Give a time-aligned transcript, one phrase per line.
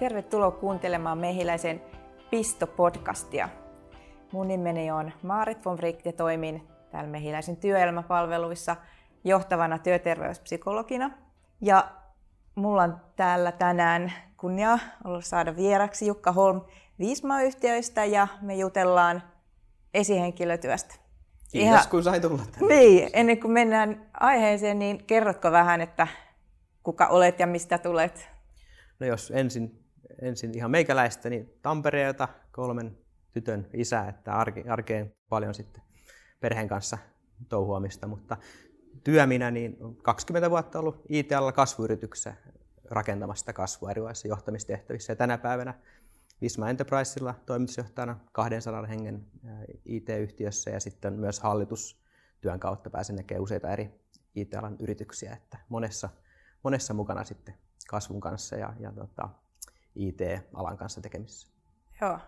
[0.00, 1.82] tervetuloa kuuntelemaan Mehiläisen
[2.30, 3.48] Pisto-podcastia.
[4.32, 8.76] Mun nimeni on Maarit von Frick ja toimin täällä Mehiläisen työelämäpalveluissa
[9.24, 11.10] johtavana työterveyspsykologina.
[11.60, 11.90] Ja
[12.54, 16.60] mulla on täällä tänään kunnia olla saada vieraksi Jukka Holm
[16.98, 19.22] Viisma-yhtiöistä ja me jutellaan
[19.94, 20.94] esihenkilötyöstä.
[21.52, 22.74] Kiitos, Ihan, kun sain tulla tänne.
[22.74, 26.06] Niin, ennen kuin mennään aiheeseen, niin kerrotko vähän, että
[26.82, 28.28] kuka olet ja mistä tulet?
[29.00, 29.79] No jos ensin,
[30.22, 32.98] ensin ihan meikäläistä, niin Tampereelta kolmen
[33.32, 35.82] tytön isä, että arke, arkeen paljon sitten
[36.40, 36.98] perheen kanssa
[37.48, 38.36] touhuamista, mutta
[39.04, 42.34] työminä niin 20 vuotta ollut IT-alalla kasvuyrityksessä
[42.90, 45.12] rakentamasta kasvua erilaisissa johtamistehtävissä.
[45.12, 45.74] Ja tänä päivänä
[46.40, 49.26] Visma Enterprisella toimitusjohtajana 200 hengen
[49.84, 53.90] IT-yhtiössä ja sitten myös hallitustyön kautta pääsen näkemään useita eri
[54.34, 56.08] IT-alan yrityksiä, että monessa,
[56.62, 57.54] monessa mukana sitten
[57.88, 59.28] kasvun kanssa ja, ja tota,
[59.94, 61.48] IT-alan kanssa tekemisissä.
[62.00, 62.18] Joo,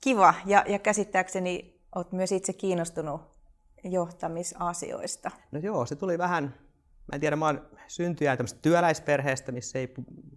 [0.00, 0.34] kiva.
[0.46, 3.20] Ja, ja käsittääkseni olet myös itse kiinnostunut
[3.84, 5.30] johtamisasioista.
[5.52, 6.44] No joo, se tuli vähän,
[7.12, 9.94] mä en tiedä, mä oon syntyjä tämmöistä työläisperheestä, missä ei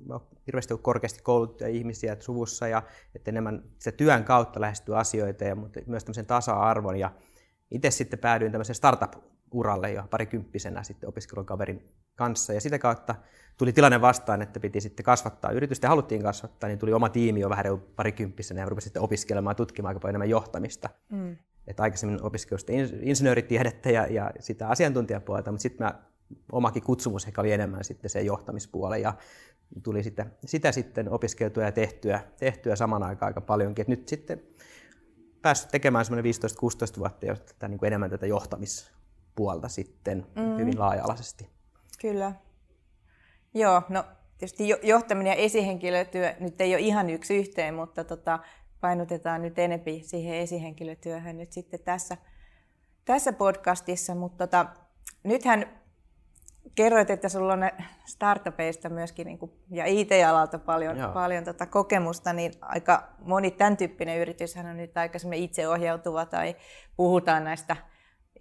[0.10, 2.84] ole hirveästi ole korkeasti kouluttuja ihmisiä suvussa ja
[3.16, 7.00] että enemmän se työn kautta lähestyy asioita ja mutta myös tämmöisen tasa-arvon.
[7.00, 7.12] Ja
[7.72, 8.76] itse sitten päädyin tämmöisen
[9.48, 11.82] startup-uralle jo parikymppisenä sitten opiskelukaverin
[12.16, 13.16] kanssa ja sitä kautta
[13.58, 17.40] tuli tilanne vastaan, että piti sitten kasvattaa yritystä ja haluttiin kasvattaa, niin tuli oma tiimi
[17.40, 20.90] jo vähän parikymppisenä ja rupesin sitten opiskelemaan ja tutkimaan aika paljon enemmän johtamista.
[21.10, 21.38] Mm.
[21.68, 25.94] Että aikaisemmin opiskelin insinööritiedettä ja, ja sitä asiantuntijapuolta, mutta sitten mä
[26.52, 29.14] omakin kutsumus ehkä oli enemmän sitten se johtamispuoli ja
[29.84, 33.82] tuli sitä, sitä sitten opiskeltua ja tehtyä, tehtyä saman aikaan aika paljonkin.
[33.82, 34.42] Et nyt sitten
[35.42, 36.34] päässyt tekemään semmoinen
[36.96, 38.26] 15-16 vuotta jo tätä, niin kuin enemmän tätä
[39.38, 40.58] johtamispuolta sitten mm.
[40.58, 41.50] hyvin laaja-alaisesti.
[42.02, 42.32] Kyllä.
[43.54, 44.04] Joo, no
[44.38, 48.40] tietysti johtaminen ja esihenkilötyö nyt ei ole ihan yksi yhteen, mutta tota,
[48.82, 52.18] painotetaan nyt enempi siihen esihenkilötyöhön nyt sitten tässä,
[53.06, 54.16] tässä podcastissa.
[54.16, 54.66] Mutta tota,
[55.24, 55.66] nythän
[56.76, 57.70] kerroit, että sulla on
[58.06, 64.20] startupeista myöskin niin kuin, ja IT-alalta paljon, paljon tota kokemusta, niin aika moni tämän tyyppinen
[64.20, 66.56] yrityshän on nyt aika itseohjautuva tai
[66.96, 67.76] puhutaan näistä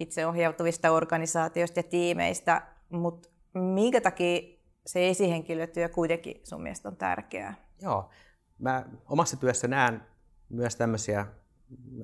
[0.01, 4.41] itseohjautuvista organisaatioista ja tiimeistä, mutta minkä takia
[4.87, 7.55] se esihenkilötyö kuitenkin sun mielestä on tärkeää?
[7.83, 8.11] Joo,
[8.59, 10.03] mä omassa työssä näen
[10.49, 11.27] myös tämmöisiä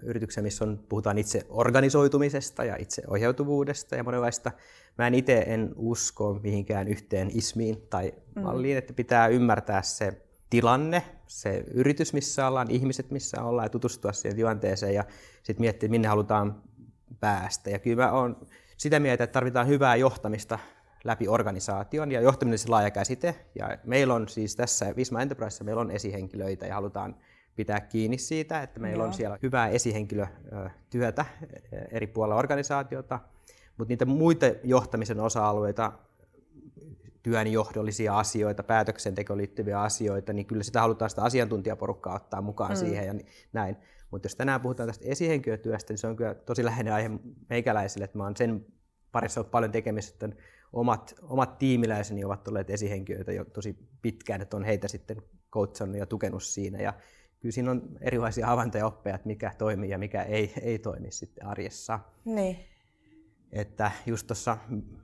[0.02, 4.52] yrityksiä, missä on, puhutaan itse organisoitumisesta ja itse ohjautuvuudesta ja monenlaista.
[4.98, 8.42] Mä en itse en usko mihinkään yhteen ismiin tai mm.
[8.42, 8.78] malliin, mm.
[8.78, 14.36] että pitää ymmärtää se tilanne, se yritys, missä ollaan, ihmiset, missä ollaan ja tutustua siihen
[14.36, 15.04] tilanteeseen ja
[15.42, 16.62] sitten miettiä, minne halutaan
[17.22, 17.70] päästä.
[17.70, 18.46] Ja kyllä mä oon
[18.76, 20.58] sitä mieltä, että tarvitaan hyvää johtamista
[21.04, 23.34] läpi organisaation ja johtaminen on se laaja käsite.
[23.54, 27.16] Ja meillä on siis tässä Visma Enterprise meillä on esihenkilöitä ja halutaan
[27.56, 29.06] pitää kiinni siitä, että meillä Joo.
[29.06, 31.24] on siellä hyvää esihenkilötyötä
[31.90, 33.20] eri puolilla organisaatiota,
[33.76, 35.92] mutta niitä muita johtamisen osa-alueita,
[37.22, 42.76] työnjohdollisia asioita, päätöksentekoon liittyviä asioita, niin kyllä sitä halutaan sitä asiantuntijaporukkaa ottaa mukaan mm.
[42.76, 43.14] siihen ja
[43.52, 43.76] näin.
[44.12, 47.10] Mutta jos tänään puhutaan tästä esihenkilötyöstä, niin se on kyllä tosi läheinen aihe
[47.50, 48.66] meikäläisille, että mä oon sen
[49.12, 50.42] parissa ollut paljon tekemistä, että
[50.72, 56.06] omat, omat tiimiläiseni ovat olleet esihenkilöitä jo tosi pitkään, että on heitä sitten coachannut ja
[56.06, 56.78] tukenut siinä.
[56.78, 56.94] Ja
[57.40, 61.46] kyllä siinä on erilaisia havaintoja oppeja, että mikä toimii ja mikä ei, ei toimi sitten
[61.46, 62.00] arjessa.
[62.24, 62.56] Niin.
[63.52, 64.58] Että just tuossa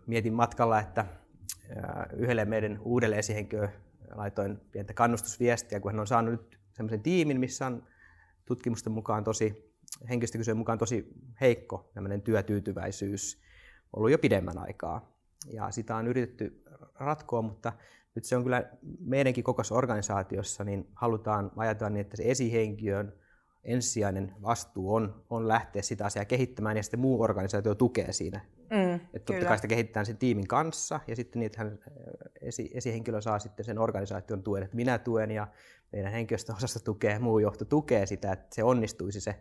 [0.06, 1.04] mietin matkalla, että
[2.16, 3.72] yhdelle meidän uudelle esihenkilölle
[4.14, 7.82] laitoin pientä kannustusviestiä, kun hän on saanut nyt sellaisen tiimin, missä on
[8.48, 9.75] tutkimusten mukaan tosi,
[10.09, 11.09] henkilöstökysyjen mukaan tosi
[11.41, 11.92] heikko
[12.25, 13.42] työtyytyväisyys
[13.92, 15.19] ollut jo pidemmän aikaa.
[15.53, 16.62] Ja sitä on yritetty
[16.94, 17.72] ratkoa, mutta
[18.14, 18.64] nyt se on kyllä
[19.00, 23.12] meidänkin kokoisessa organisaatiossa, niin halutaan ajatella niin, että se esihenkilön
[23.64, 28.40] ensisijainen vastuu on, on lähteä sitä asiaa kehittämään ja sitten muu organisaatio tukee siinä.
[28.70, 31.78] Mm, että totta kai sitä kehitetään sen tiimin kanssa ja sitten hän,
[32.49, 35.47] esi, esihenkilö saa sitten sen organisaation tuen, että minä tuen ja
[35.93, 39.35] meidän henkilöstöosasta tukee, muu johto tukee sitä, että se onnistuisi se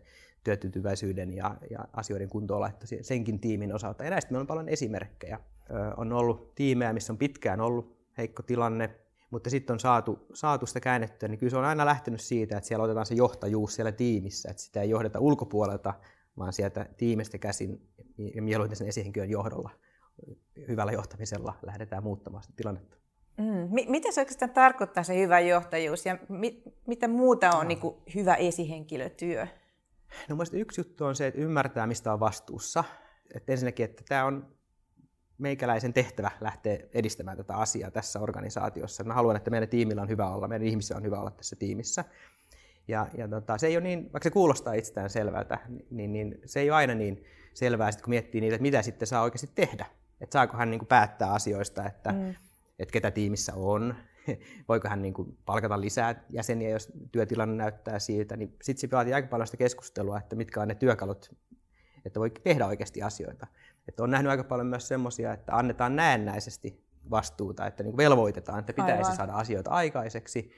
[0.43, 4.03] työtyytyväisyyden ja, ja asioiden kuntoonlaitto senkin tiimin osalta.
[4.03, 5.39] Ja näistä meillä on paljon esimerkkejä.
[5.69, 8.89] Ö, on ollut tiimejä, missä on pitkään ollut heikko tilanne,
[9.29, 12.67] mutta sitten on saatu, saatu sitä käännettyä, niin kyllä se on aina lähtenyt siitä, että
[12.67, 15.93] siellä otetaan se johtajuus siellä tiimissä, että sitä ei johdeta ulkopuolelta,
[16.37, 17.81] vaan sieltä tiimistä käsin
[18.35, 19.69] ja mieluiten sen esihenkilön johdolla
[20.67, 22.97] hyvällä johtamisella lähdetään muuttamaan sitä tilannetta.
[23.37, 23.69] Mm.
[23.89, 27.63] Mitä se oikeastaan tarkoittaa se hyvä johtajuus ja mit, mitä muuta on no.
[27.63, 29.47] niin kuin hyvä esihenkilötyö?
[30.29, 32.83] No yksi juttu on se, että ymmärtää, mistä on vastuussa.
[33.35, 34.57] Että ensinnäkin, että tämä on
[35.37, 39.03] meikäläisen tehtävä lähteä edistämään tätä asiaa tässä organisaatiossa.
[39.03, 42.05] Mä haluan, että meidän tiimillä on hyvä olla, meidän ihmisillä on hyvä olla tässä tiimissä.
[42.87, 45.57] Ja, ja tota, se ei ole niin, vaikka se kuulostaa itsestään selvältä,
[45.89, 47.23] niin, niin se ei ole aina niin
[47.53, 49.85] selvää, sit kun miettii niitä, että mitä sitten saa oikeasti tehdä.
[50.21, 52.35] Että saako hän niin kuin päättää asioista, että, mm.
[52.79, 53.95] että ketä tiimissä on,
[54.69, 59.13] voiko hän niin kuin palkata lisää jäseniä, jos työtilanne näyttää siitä, niin sitten se vaatii
[59.13, 61.35] aika paljon sitä keskustelua, että mitkä on ne työkalut,
[62.05, 63.47] että voi tehdä oikeasti asioita.
[63.87, 68.73] Että on nähnyt aika paljon myös semmoisia, että annetaan näennäisesti vastuuta, että niin velvoitetaan, että
[68.73, 69.15] pitäisi Aivan.
[69.15, 70.51] saada asioita aikaiseksi,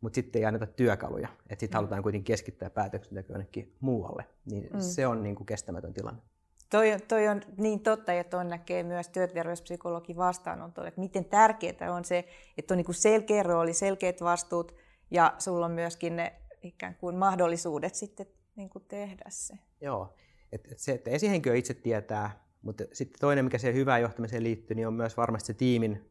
[0.00, 1.28] mutta sitten ei anneta työkaluja.
[1.28, 1.78] Että sitten mm.
[1.78, 4.24] halutaan kuitenkin keskittää päätöksentekoa jonnekin muualle.
[4.50, 4.80] Niin mm.
[4.80, 6.22] se on niin kuin kestämätön tilanne.
[6.70, 12.04] Toi, toi on niin totta, ja tuon näkee myös työterveyspsykologin vastaanotolla, että miten tärkeää on
[12.04, 12.24] se,
[12.58, 14.74] että on niin kuin selkeä rooli, selkeät vastuut,
[15.10, 16.32] ja sulla on myöskin ne
[16.62, 18.26] ikään kuin mahdollisuudet sitten
[18.56, 19.54] niin kuin tehdä se.
[19.80, 20.14] Joo,
[20.52, 24.88] et se, että esihenkilö itse tietää, mutta sitten toinen, mikä siihen hyvään johtamiseen liittyy, niin
[24.88, 26.10] on myös varmasti se tiimin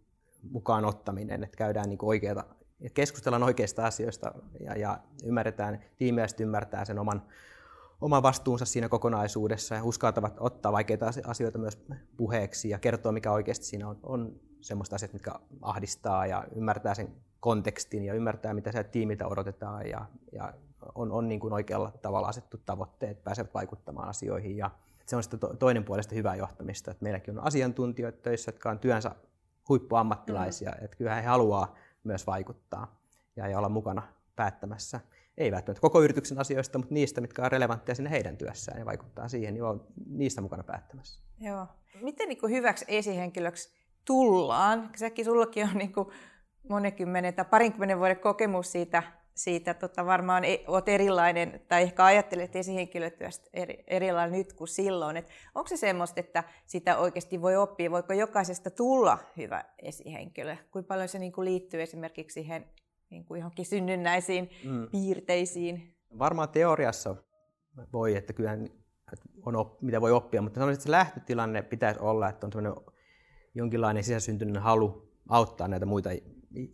[0.52, 2.44] mukaan ottaminen, että käydään niin oikeita,
[2.82, 7.26] että keskustellaan oikeista asioista ja, ja ymmärretään, tiimiä ymmärtää sen oman,
[8.02, 11.86] oman vastuunsa siinä kokonaisuudessa ja uskaltavat ottaa vaikeita asioita myös
[12.18, 15.32] puheeksi ja kertoa, mikä oikeasti siinä on, on semmoista asiat, mitkä
[15.62, 20.54] ahdistaa ja ymmärtää sen kontekstin ja ymmärtää, mitä sieltä tiimiltä odotetaan ja, ja
[20.96, 24.72] on, on niin kuin oikealla tavalla asettu tavoitteet, pääsevät vaikuttamaan asioihin ja
[25.06, 29.12] se on sitten toinen puolesta hyvää johtamista, että meilläkin on asiantuntijoita töissä, jotka on työnsä
[29.70, 30.86] huippuammattilaisia, mm.
[30.86, 33.00] että kyllä he haluaa myös vaikuttaa
[33.36, 34.04] ja, ja olla mukana
[34.36, 35.00] päättämässä.
[35.38, 39.28] Ei välttämättä koko yrityksen asioista, mutta niistä, mitkä on relevantteja sinne heidän työssään ja vaikuttaa
[39.28, 41.22] siihen, niin on niistä mukana päättämässä.
[41.40, 41.68] Joo.
[42.02, 43.74] Miten niin hyväksi esihenkilöksi
[44.06, 44.90] tullaan?
[44.96, 46.08] Säkin sullakin on niin kuin
[46.70, 49.04] monekymmenen tai parinkymmenen vuoden kokemus siitä
[49.36, 55.18] siitä tota, varmaan e, olet erilainen, tai ehkä ajattelet esihenkilötyöstä eri, erilainen nyt kuin silloin.
[55.18, 57.92] Et onko se semmoista, että sitä oikeasti voi oppia?
[57.92, 60.56] Voiko jokaisesta tulla hyvä esihenkilö?
[60.72, 62.66] Kuinka paljon se niin kuin liittyy esimerkiksi siihen
[63.16, 64.88] niin kuin johonkin synnynnäisiin mm.
[64.92, 65.96] piirteisiin?
[66.20, 67.16] Varmaan teoriassa
[67.94, 68.58] voi, että kyllä
[69.46, 72.86] on op, mitä voi oppia, mutta sanoisin, että se lähtötilanne pitäisi olla, että on
[73.56, 76.10] jonkinlainen sisäsyntyinen halu auttaa näitä muita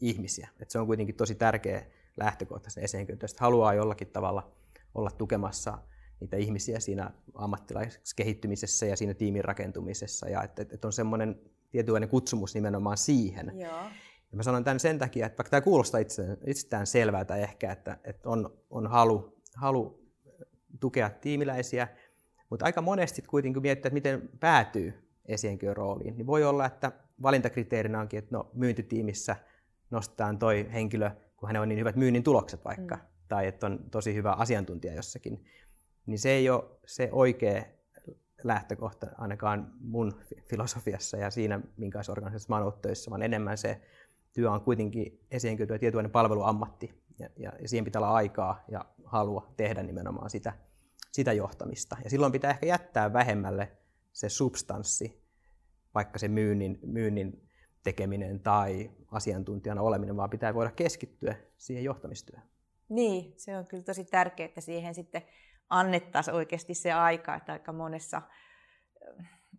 [0.02, 0.50] ihmisiä.
[0.60, 1.86] Että se on kuitenkin tosi tärkeä
[2.18, 4.52] lähtökohtaisen esihenkilötyöstä haluaa jollakin tavalla
[4.96, 5.78] olla tukemassa
[6.20, 11.42] niitä ihmisiä siinä ammattilaisessa kehittymisessä ja siinä tiimin rakentumisessa ja että, että on semmoinen
[11.72, 13.60] tietynlainen kutsumus nimenomaan siihen.
[13.60, 13.84] Joo.
[14.32, 17.98] Ja mä sanon tämän sen takia, että vaikka tämä kuulostaa itsestään, itsestään selvältä ehkä, että,
[18.04, 20.08] että on, on halu, halu
[20.80, 21.88] tukea tiimiläisiä,
[22.50, 24.94] mutta aika monesti kuitenkin kun miettii, että miten päätyy
[25.26, 26.92] esihenkilön rooliin, niin voi olla, että
[27.22, 29.36] valintakriteerinä onkin, että no, myyntitiimissä
[29.90, 31.12] nostetaan toi henkilö
[31.42, 33.02] kun hänellä on niin hyvät myynnin tulokset vaikka, mm.
[33.28, 35.46] tai että on tosi hyvä asiantuntija jossakin,
[36.06, 37.64] niin se ei ole se oikea
[38.44, 40.14] lähtökohta ainakaan mun
[40.44, 43.82] filosofiassa ja siinä, minkälaisessa organisaatiossa mä oon ollut töissä, vaan enemmän se
[44.34, 49.54] työ on kuitenkin esiinkytyä tietynlainen palveluammatti, ja, ja, ja siihen pitää olla aikaa ja halua
[49.58, 50.54] tehdä nimenomaan sitä,
[51.12, 51.98] sitä johtamista.
[52.04, 53.72] Ja silloin pitää ehkä jättää vähemmälle
[54.14, 55.22] se substanssi,
[55.96, 57.50] vaikka se myynnin, myynnin
[57.84, 62.48] tekeminen tai asiantuntijana oleminen, vaan pitää voida keskittyä siihen johtamistyöhön.
[62.90, 65.22] Niin, se on kyllä tosi tärkeää, että siihen sitten
[65.70, 68.22] annettaisiin oikeasti se aika, että aika monessa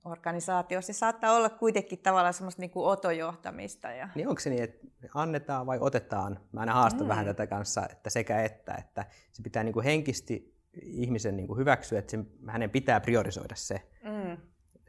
[0.04, 3.90] organisaatiossa se saattaa olla kuitenkin tavallaan semmoista niin kuin otojohtamista.
[3.90, 4.08] Ja...
[4.14, 6.40] Niin onko se niin, että annetaan vai otetaan?
[6.52, 7.08] Mä aina haastan mm.
[7.08, 11.58] vähän tätä kanssa, että sekä että, että se pitää niin kuin henkisesti ihmisen niin kuin
[11.58, 13.88] hyväksyä, että se, hänen pitää priorisoida se.
[14.04, 14.36] Mm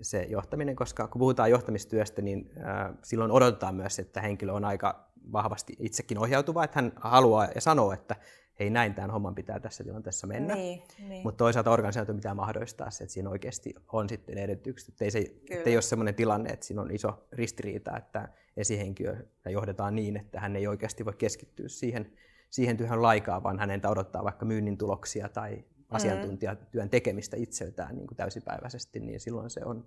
[0.03, 5.09] se johtaminen, koska kun puhutaan johtamistyöstä, niin äh, silloin odotetaan myös, että henkilö on aika
[5.31, 8.15] vahvasti itsekin ohjautuva, että hän haluaa ja sanoo, että
[8.59, 10.55] hei näin tämän homman pitää tässä tilanteessa mennä.
[10.55, 11.23] Niin, niin.
[11.23, 15.19] Mutta toisaalta organisaatio pitää mahdollistaa se, että siinä oikeasti on sitten edellytykset, että ei, se,
[15.49, 19.15] että ei ole sellainen tilanne, että siinä on iso ristiriita, että esihenkilö
[19.49, 22.13] johdetaan niin, että hän ei oikeasti voi keskittyä siihen,
[22.49, 25.95] siihen työhön laikaa, vaan hänen odottaa vaikka myynnin tuloksia tai Mm.
[25.95, 29.85] asiantuntijatyön tekemistä itseltään niin kuin täysipäiväisesti, niin silloin se on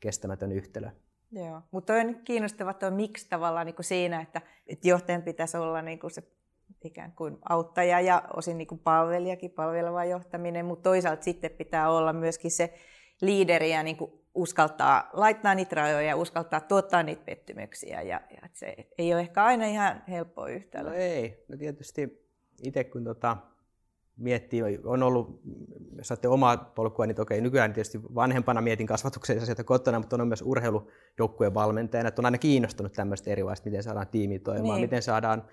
[0.00, 0.90] kestämätön yhtälö.
[1.32, 5.82] Joo, mutta on kiinnostava tuo miksi tavallaan niin kuin siinä, että, että johtajan pitäisi olla
[5.82, 6.22] niin kuin se
[6.84, 12.12] ikään kuin auttaja ja osin niin kuin palvelijakin, palveleva johtaminen, mutta toisaalta sitten pitää olla
[12.12, 12.74] myöskin se
[13.20, 18.02] liideri ja niin kuin uskaltaa laittaa niitä rajoja ja uskaltaa tuottaa niitä pettymyksiä.
[18.02, 20.90] Ja, ja se ei ole ehkä aina ihan helppo yhtälö.
[20.90, 22.26] No ei, no tietysti
[22.62, 23.36] itse kun tota,
[24.16, 25.40] miettii, on ollut,
[25.96, 30.28] jos saatte omaa polkua, niin okei, nykyään tietysti vanhempana mietin kasvatuksen asioita kotona, mutta on
[30.28, 34.84] myös urheilujoukkueen valmentajana, että on aina kiinnostunut tämmöistä erilaista, miten saadaan tiimi toimimaan, niin.
[34.84, 35.44] miten saadaan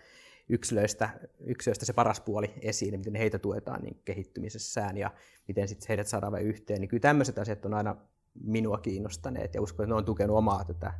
[0.50, 1.10] yksilöistä,
[1.40, 5.12] yksilöistä se paras puoli esiin, miten heitä tuetaan niin kehittymisessään ja
[5.48, 6.82] miten sitten heidät saadaan yhteen.
[6.82, 7.96] Niin kyllä tämmöiset asiat on aina
[8.44, 10.94] minua kiinnostaneet ja uskon, että ne on tukenut omaa tätä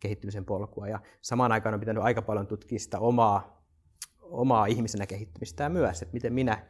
[0.00, 0.88] kehittymisen polkua.
[0.88, 3.62] Ja samaan aikaan on pitänyt aika paljon tutkia sitä omaa,
[4.20, 6.66] omaa ihmisenä kehittymistä myös, että miten minä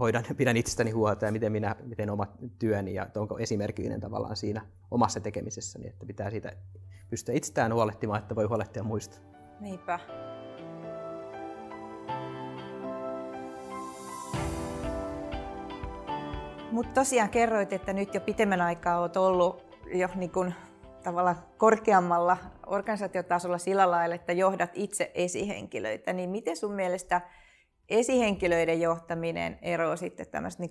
[0.00, 2.26] hoidan, pidän itsestäni huolta ja miten minä miten oma
[2.58, 6.52] työni ja onko esimerkillinen tavallaan siinä omassa tekemisessäni, että pitää siitä
[7.10, 9.18] pystyä itsestään huolehtimaan, että voi huolehtia muista.
[9.60, 10.00] Niinpä.
[16.72, 19.64] Mutta tosiaan kerroit, että nyt jo pitemmän aikaa olet ollut
[19.94, 20.52] jo niin kun,
[21.02, 22.36] tavallaan korkeammalla
[22.66, 26.12] organisaatiotasolla sillä lailla, että johdat itse esihenkilöitä.
[26.12, 27.20] Niin miten sun mielestä
[27.88, 30.70] esihenkilöiden johtaminen eroaa sitten tämmöistä niin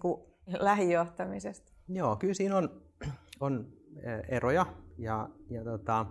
[0.59, 1.71] lähijohtamisesta?
[1.87, 2.81] Joo, kyllä siinä on,
[3.39, 3.67] on
[4.29, 4.65] eroja
[4.97, 6.05] ja, ja tota,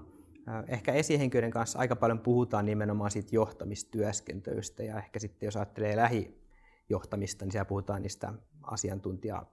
[0.68, 7.44] ehkä esihenkilöiden kanssa aika paljon puhutaan nimenomaan siitä johtamistyöskentelystä ja ehkä sitten jos ajattelee lähijohtamista,
[7.44, 8.32] niin siellä puhutaan niistä
[8.62, 9.47] asiantuntija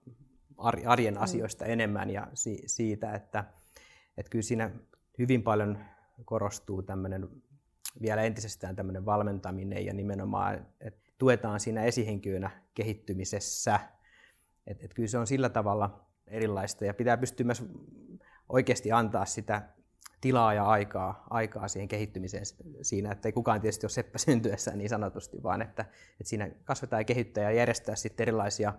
[0.58, 1.22] arjen mm.
[1.22, 1.72] asioista mm.
[1.72, 3.44] enemmän ja si- siitä, että,
[4.18, 4.72] että kyllä siinä
[5.18, 5.78] hyvin paljon
[6.26, 7.30] korostuu tämmöinen
[8.02, 13.80] vielä entisestään tämmöinen valmentaminen ja nimenomaan, että tuetaan siinä esihenkilönä kehittymisessä.
[14.68, 17.64] Että et kyllä se on sillä tavalla erilaista ja pitää pystyä myös
[18.50, 19.62] oikeasti antaa sitä
[20.22, 22.46] tilaa ja aikaa, aikaa siihen kehittymiseen
[22.82, 27.00] siinä, että ei kukaan tietysti ole seppä syntyessään niin sanotusti, vaan että, että siinä kasvetaan
[27.00, 28.74] ja kehittää ja järjestää sitten erilaisia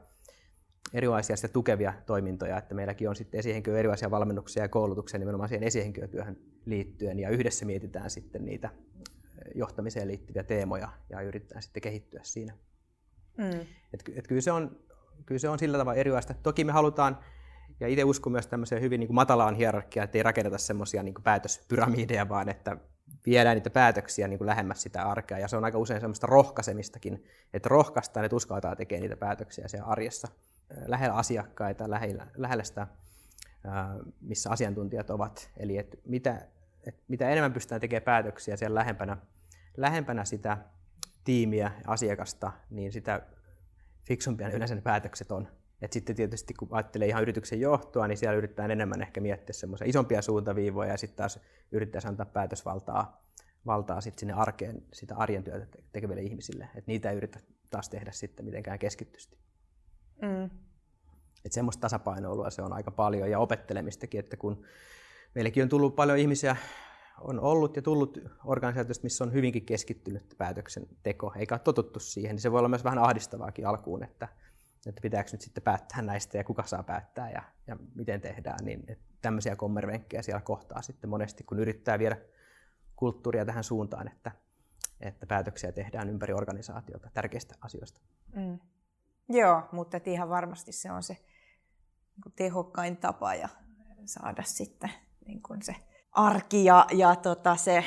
[0.94, 5.66] erilaisia sitten tukevia toimintoja, että meilläkin on sitten esihenkilö erilaisia valmennuksia ja koulutuksia nimenomaan siihen
[5.66, 8.70] esihenkilötyöhön liittyen ja yhdessä mietitään sitten niitä
[9.54, 12.54] johtamiseen liittyviä teemoja ja yritetään sitten kehittyä siinä.
[13.36, 13.60] Mm.
[13.94, 14.80] Et, et kyllä, se on,
[15.26, 16.34] kyllä se on sillä tavalla erilaista.
[16.34, 17.18] Toki me halutaan,
[17.80, 21.14] ja itse uskon myös tämmöiseen hyvin niin kuin matalaan hierarkiaan, että ei rakenneta semmoisia niin
[21.24, 22.76] päätöspyramideja, vaan että
[23.26, 25.38] viedään niitä päätöksiä niin kuin lähemmäs sitä arkea.
[25.38, 29.86] Ja se on aika usein semmoista rohkaisemistakin, että rohkaistaan, että uskaltaa tekemään niitä päätöksiä siellä
[29.86, 30.28] arjessa
[30.86, 32.86] lähellä asiakkaita, lähellä, lähellä sitä,
[34.20, 35.50] missä asiantuntijat ovat.
[35.56, 36.48] Eli että mitä,
[36.86, 39.16] että mitä enemmän pystytään tekemään päätöksiä siellä lähempänä,
[39.76, 40.58] lähempänä sitä
[41.24, 43.22] tiimiä asiakasta, niin sitä
[44.04, 45.48] fiksumpia yleensä ne päätökset on.
[45.82, 49.88] Et sitten tietysti kun ajattelee ihan yrityksen johtoa, niin siellä yritetään enemmän ehkä miettiä semmoisia
[49.88, 51.40] isompia suuntaviivoja ja sitten taas
[51.72, 53.22] yrittää antaa päätösvaltaa
[53.66, 56.68] valtaa sitten sinne arkeen, sitä arjen työtä tekeville ihmisille.
[56.74, 59.38] Et niitä ei yritä taas tehdä sitten mitenkään keskittysti.
[60.22, 60.44] Mm.
[61.44, 64.64] Että semmoista tasapainoilua se on aika paljon ja opettelemistakin, että kun
[65.34, 66.56] meillekin on tullut paljon ihmisiä,
[67.20, 72.42] on ollut ja tullut organisaatiosta, missä on hyvinkin keskittynyt päätöksenteko, eikä ole totuttu siihen, niin
[72.42, 74.28] se voi olla myös vähän ahdistavaakin alkuun, että,
[74.86, 78.84] että pitääkö nyt sitten päättää näistä ja kuka saa päättää ja, ja miten tehdään, niin
[78.88, 82.16] että tämmöisiä kommervenkkejä siellä kohtaa sitten monesti, kun yrittää viedä
[82.96, 84.32] kulttuuria tähän suuntaan, että,
[85.00, 88.00] että päätöksiä tehdään ympäri organisaatiota tärkeistä asioista.
[88.36, 88.58] Mm.
[89.28, 91.16] Joo, mutta ihan varmasti se on se
[92.24, 93.48] niin tehokkain tapa ja
[94.04, 94.90] saada sitten
[95.26, 95.74] niin kuin se
[96.12, 97.84] arki ja, ja tota se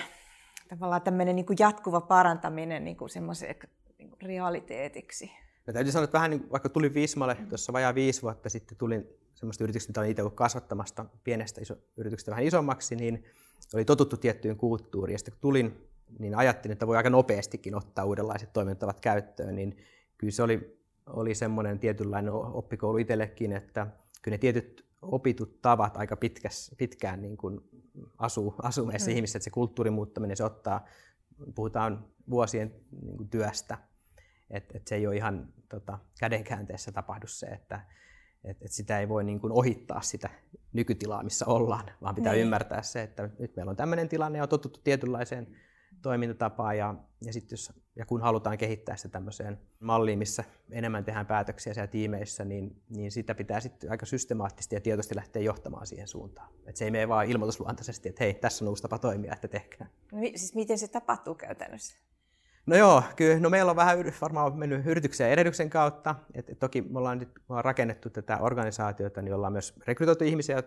[0.70, 5.32] tavallaan tämmöinen niin jatkuva parantaminen niin semmoiseksi niin realiteetiksi.
[5.68, 9.08] No, täytyy sanoa, että vähän niin, vaikka tulin Vismalle tuossa vajaa viisi vuotta sitten, tulin
[9.34, 13.24] semmoista yrityksestä, mitä olen itse kasvattamasta pienestä iso, yrityksestä vähän isommaksi, niin
[13.74, 15.14] oli totuttu tiettyyn kulttuuriin.
[15.14, 19.78] Ja sitten kun tulin, niin ajattelin, että voi aika nopeastikin ottaa uudenlaiset toimintavat käyttöön, niin
[20.18, 20.81] kyllä se oli
[21.14, 23.88] oli semmoinen tietynlainen oppikoulu itsellekin, että
[24.22, 27.62] kyllä ne tietyt opitut tavat aika pitkäs, pitkään niin kuin
[28.18, 29.16] asuu, asuu meissä mm.
[29.16, 30.86] ihmisissä, että se kulttuurin muuttaminen, se ottaa,
[31.56, 33.78] puhutaan vuosien niin kuin työstä,
[34.50, 37.82] että et se ei ole ihan tota, kädenkäänteessä tapahdu se, että
[38.44, 40.30] et, et sitä ei voi niin kuin ohittaa sitä
[40.74, 42.42] nykytilaa, missä ollaan, vaan pitää niin.
[42.42, 45.48] ymmärtää se, että nyt meillä on tämmöinen tilanne ja on totuttu tietynlaiseen
[46.02, 51.26] toimintatapaa ja, ja, sit jos, ja kun halutaan kehittää sitä tämmöiseen malliin, missä enemmän tehdään
[51.26, 56.08] päätöksiä siellä tiimeissä, niin, niin sitä pitää sitten aika systemaattisesti ja tietoisesti lähteä johtamaan siihen
[56.08, 56.50] suuntaan.
[56.66, 59.88] Et se ei mene vaan ilmoitusluontaisesti, että hei, tässä on uusi tapa toimia, että tehkää.
[60.12, 61.98] No, siis miten se tapahtuu käytännössä?
[62.66, 63.40] No joo, kyllä.
[63.40, 66.16] No meillä on vähän varmaan mennyt yrityksen ja erehdyksen kautta.
[66.34, 70.24] Et, et toki me ollaan nyt me ollaan rakennettu tätä organisaatiota, niin ollaan myös rekrytoitu
[70.24, 70.64] ihmisiä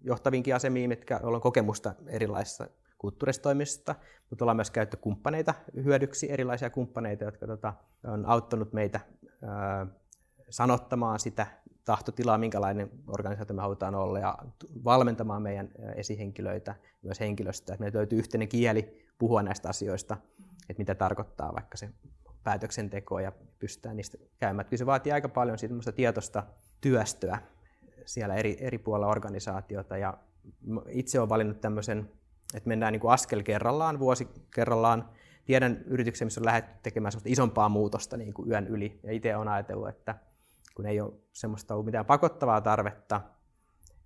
[0.00, 3.94] johtavinkin asemiin, mitkä on kokemusta erilaisissa kulttuuristoimista,
[4.30, 7.74] mutta ollaan myös käytetty kumppaneita hyödyksi, erilaisia kumppaneita, jotka tota,
[8.04, 9.00] on auttanut meitä
[9.42, 9.86] ää,
[10.50, 11.46] sanottamaan sitä
[11.84, 14.38] tahtotilaa, minkälainen organisaatio me halutaan olla ja
[14.84, 20.16] valmentamaan meidän esihenkilöitä, myös henkilöstöä, että meillä löytyy yhteinen kieli puhua näistä asioista,
[20.68, 21.90] että mitä tarkoittaa vaikka se
[22.44, 24.66] päätöksenteko ja pystytään niistä käymään.
[24.66, 25.58] Kyllä se vaatii aika paljon
[25.94, 26.42] tietoista
[26.80, 27.38] työstöä
[28.04, 30.18] siellä eri, eri puolilla organisaatiota ja
[30.88, 32.10] itse olen valinnut tämmöisen
[32.54, 35.08] että mennään niin kuin askel kerrallaan, vuosi kerrallaan.
[35.44, 39.00] Tiedän yrityksen, missä on lähdetty tekemään isompaa muutosta niin kuin yön yli.
[39.02, 40.14] Ja itse olen ajatellut, että
[40.74, 43.20] kun ei ole semmoista ollut mitään pakottavaa tarvetta,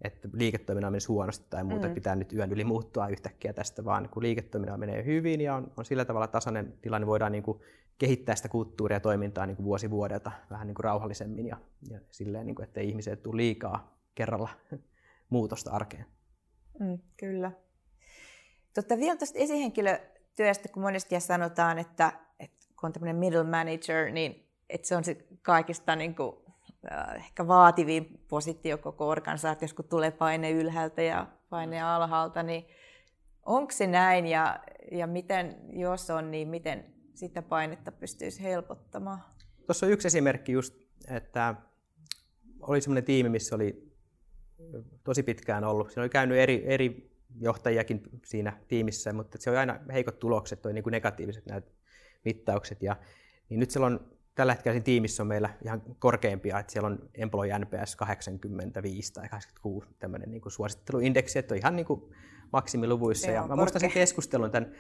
[0.02, 1.94] että liiketoiminta menisi huonosti tai muuta, mm.
[1.94, 5.84] pitää nyt yön yli muuttua yhtäkkiä tästä, vaan kun liiketoiminta menee hyvin ja on, on
[5.84, 7.60] sillä tavalla tasainen tilanne, voidaan niin kuin
[7.98, 11.56] kehittää sitä kulttuuria ja toimintaa niin kuin vuosi vuodelta vähän niin kuin rauhallisemmin ja,
[11.90, 14.48] ja silleen, niin kuin, ettei ihmiset tule liikaa kerralla
[15.30, 16.06] muutosta arkeen.
[16.80, 17.52] Mm, kyllä.
[18.74, 24.46] Totta, vielä tuosta esihenkilötyöstä, kun monesti sanotaan, että, että kun on tämmöinen middle manager, niin
[24.68, 26.36] että se on se kaikista niin kuin,
[26.92, 32.66] äh, ehkä vaativin positio koko organisaatiossa, kun tulee paine ylhäältä ja paine alhaalta, niin
[33.46, 34.60] onko se näin ja,
[34.92, 39.20] ja miten, jos on, niin miten sitä painetta pystyisi helpottamaan?
[39.66, 40.74] Tuossa on yksi esimerkki just,
[41.08, 41.54] että
[42.60, 43.92] oli semmoinen tiimi, missä oli
[45.04, 45.88] tosi pitkään ollut.
[45.88, 47.09] Siinä oli käynyt eri, eri
[47.40, 51.70] johtajiakin siinä tiimissä, mutta se oli aina heikot tulokset, toi niin kuin negatiiviset näitä
[52.24, 52.82] mittaukset.
[52.82, 52.96] Ja,
[53.48, 57.10] niin nyt siellä on tällä hetkellä siinä tiimissä on meillä ihan korkeimpia, että siellä on
[57.14, 62.14] Employee NPS 85 tai 86 tämmöinen niin kuin suositteluindeksi, että on ihan niin kuin
[62.52, 63.30] maksimiluvuissa.
[63.30, 64.72] ja mä muistan sen keskustelun tämän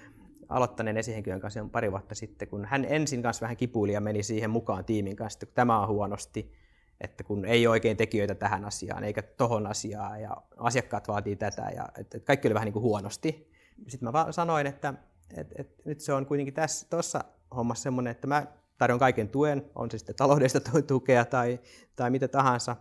[0.48, 4.50] aloittaneen esihenkilön kanssa pari vuotta sitten, kun hän ensin kanssa vähän kipuili ja meni siihen
[4.50, 6.52] mukaan tiimin kanssa, että kun tämä on huonosti,
[7.00, 11.70] että kun ei ole oikein tekijöitä tähän asiaan eikä tohon asiaan ja asiakkaat vaatii tätä
[11.76, 13.52] ja että, kaikki oli vähän niin kuin huonosti.
[13.88, 14.94] Sitten mä sanoin, että,
[15.36, 17.24] että, että nyt se on kuitenkin tässä tuossa
[17.56, 18.46] hommassa semmoinen, että mä
[18.78, 21.60] tarjon kaiken tuen, on se sitten taloudellista tukea tai,
[21.96, 22.76] tai mitä tahansa,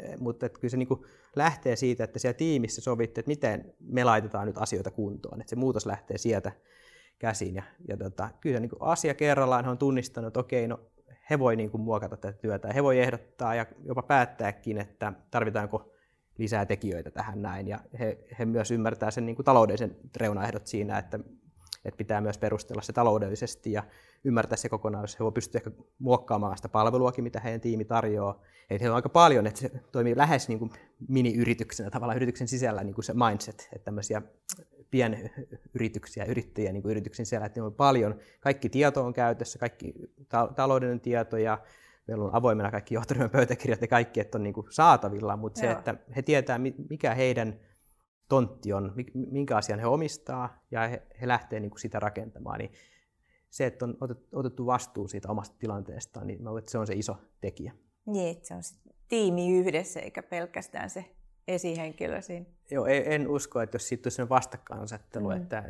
[0.00, 1.00] eh, mutta että kyllä se niin kuin
[1.36, 5.56] lähtee siitä, että siellä tiimissä sovitte, että miten me laitetaan nyt asioita kuntoon, että se
[5.56, 6.52] muutos lähtee sieltä
[7.18, 7.54] käsin.
[7.54, 10.80] Ja, ja tota, kyllä niin kuin asia kerrallaan on tunnistanut, että okei, no
[11.30, 15.90] he voi niin kuin muokata tätä työtä he voi ehdottaa ja jopa päättääkin, että tarvitaanko
[16.38, 17.68] lisää tekijöitä tähän näin.
[17.68, 21.18] Ja he, he myös ymmärtää sen niin kuin taloudellisen reunaehdot siinä, että,
[21.84, 23.84] että pitää myös perustella se taloudellisesti ja
[24.24, 25.18] ymmärtää se kokonaisuus.
[25.18, 28.42] He voi pystyä ehkä muokkaamaan sitä palveluakin, mitä heidän tiimi tarjoaa.
[28.70, 30.70] Eli heillä on aika paljon, että se toimii lähes niin kuin
[31.08, 34.22] mini-yrityksenä, tavallaan yrityksen sisällä niin kuin se mindset, että tämmöisiä
[34.94, 39.94] pienyrityksiä, yrittäjiä niin kuin yrityksen sisällä, että on paljon, kaikki tieto on käytössä, kaikki
[40.28, 41.58] ta- taloudellinen tieto ja
[42.06, 45.72] meillä on avoimena kaikki johtoryhmän pöytäkirjat ja kaikki, että on niin kuin saatavilla, mutta Joo.
[45.72, 46.58] se, että he tietää,
[46.90, 47.60] mikä heidän
[48.28, 52.72] tontti on, minkä asian he omistaa ja he, he lähtee niin kuin sitä rakentamaan, niin
[53.50, 53.96] se, että on
[54.32, 57.72] otettu vastuu siitä omasta tilanteestaan, niin mä luulen, että se on se iso tekijä.
[58.06, 58.74] Niin, että se on se
[59.08, 61.04] tiimi yhdessä eikä pelkästään se
[61.48, 62.46] esihenkilö siinä.
[62.70, 65.36] Joo, en usko, että jos siitä olisi vastakkainasettelu, mm.
[65.36, 65.64] että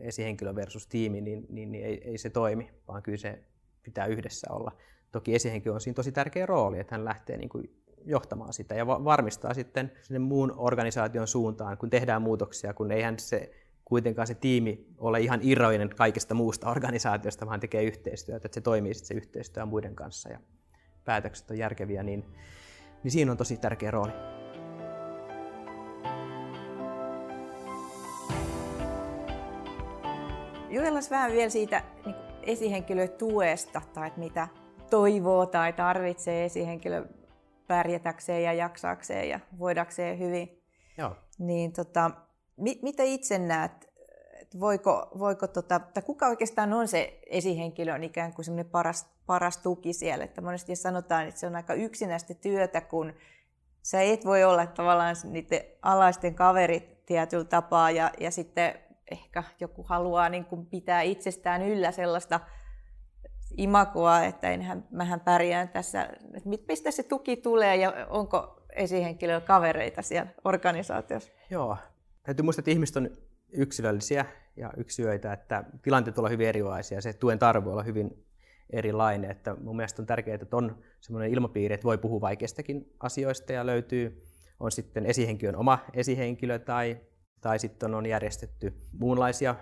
[0.00, 3.38] esihenkilö versus tiimi, niin, niin, niin ei, ei se toimi, vaan kyllä se
[3.82, 4.72] pitää yhdessä olla.
[5.12, 8.86] Toki esihenkilö on siinä tosi tärkeä rooli, että hän lähtee niin kuin johtamaan sitä ja
[8.86, 13.50] varmistaa sitten sinne muun organisaation suuntaan, kun tehdään muutoksia, kun eihän se
[13.84, 18.94] kuitenkaan se tiimi ole ihan irroinen kaikesta muusta organisaatiosta, vaan tekee yhteistyötä, että se toimii
[18.94, 20.40] sitten se yhteistyö muiden kanssa ja
[21.04, 22.24] päätökset on järkeviä, niin,
[23.02, 24.39] niin siinä on tosi tärkeä rooli.
[30.70, 34.48] Jutellaan vähän vielä siitä niin esihenkilötuesta tai että mitä
[34.90, 37.04] toivoo tai tarvitsee esihenkilö
[37.66, 40.62] pärjätäkseen ja jaksaakseen ja voidakseen hyvin.
[40.98, 41.16] Joo.
[41.38, 42.10] Niin tota,
[42.56, 43.72] mi, mitä itse näet,
[44.40, 49.58] että voiko, voiko tota, tai kuka oikeastaan on se esihenkilön ikään kuin semmoinen paras, paras
[49.58, 53.12] tuki siellä, että monesti sanotaan, että se on aika yksinäistä työtä, kun
[53.82, 58.74] sä et voi olla tavallaan niiden alaisten kaverit tietyllä tapaa ja, ja sitten
[59.10, 62.40] ehkä joku haluaa niin kuin pitää itsestään yllä sellaista
[63.56, 66.02] imakoa, että enhän, mähän pärjään tässä,
[66.34, 71.32] että mistä se tuki tulee ja onko esihenkilöillä kavereita siellä organisaatiossa?
[71.50, 71.76] Joo,
[72.22, 73.10] täytyy muistaa, että ihmiset on
[73.52, 74.24] yksilöllisiä
[74.56, 78.26] ja yksilöitä, että tilanteet ovat hyvin erilaisia se tuen tarve olla hyvin
[78.70, 79.30] erilainen.
[79.30, 83.66] Että mun mielestä on tärkeää, että on sellainen ilmapiiri, että voi puhua vaikeistakin asioista ja
[83.66, 84.22] löytyy,
[84.60, 87.00] on sitten esihenkilön oma esihenkilö tai,
[87.40, 89.54] tai sitten on järjestetty muunlaisia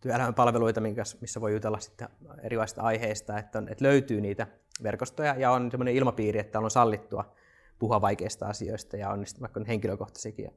[0.00, 0.80] työelämän palveluita,
[1.20, 2.08] missä voi jutella sitten
[2.42, 4.46] erilaisista aiheista, että, on, että löytyy niitä
[4.82, 7.34] verkostoja ja on sellainen ilmapiiri, että on sallittua
[7.78, 10.50] puhua vaikeista asioista ja on vaikka on henkilökohtaisikin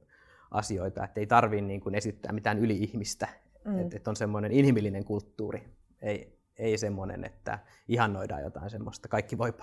[0.52, 3.28] asioita, että ei tarvitse niin kuin esittää mitään yli-ihmistä,
[3.66, 3.80] mm.
[3.80, 5.64] että, että on semmoinen inhimillinen kulttuuri,
[6.02, 9.54] ei, ei semmoinen, että ihannoidaan jotain semmoista, kaikki voi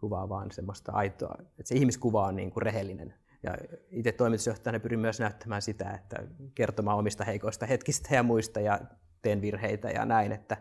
[0.00, 3.14] kuvaa, vaan semmoista aitoa, että se ihmiskuva on niin kuin rehellinen.
[3.42, 3.54] Ja
[3.90, 6.16] itse toimitusjohtajana pyrin myös näyttämään sitä, että
[6.54, 8.80] kertomaan omista heikoista hetkistä ja muista ja
[9.22, 10.56] teen virheitä ja näin, että,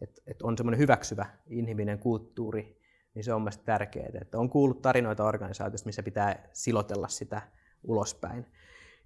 [0.00, 2.80] että, että on semmoinen hyväksyvä inhimillinen kulttuuri,
[3.14, 4.10] niin se on mielestäni tärkeää.
[4.20, 7.42] Että on kuullut tarinoita organisaatiosta, missä pitää silotella sitä
[7.84, 8.46] ulospäin